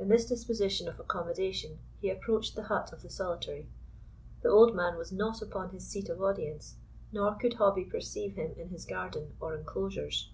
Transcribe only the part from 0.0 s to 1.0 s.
In this disposition of